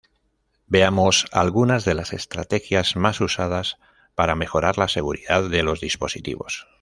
[0.65, 3.77] Veamos algunas de las estrategias más usadas
[4.15, 6.65] para mejorar la seguridad de los dispositivos.